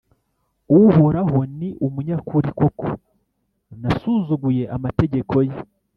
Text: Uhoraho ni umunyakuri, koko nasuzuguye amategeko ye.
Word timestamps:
Uhoraho 0.81 1.39
ni 1.57 1.69
umunyakuri, 1.85 2.49
koko 2.59 2.87
nasuzuguye 3.81 4.63
amategeko 4.75 5.35
ye. 5.49 5.57